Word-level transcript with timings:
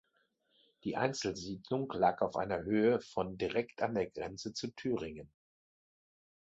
Die 0.83 0.97
Einzelsiedlung 0.97 1.87
lag 1.93 2.21
auf 2.21 2.35
einer 2.35 2.63
Höhe 2.63 3.01
von 3.01 3.37
direkt 3.37 3.83
an 3.83 3.93
der 3.93 4.09
Grenze 4.09 4.51
zu 4.51 4.73
Thüringen. 4.73 5.31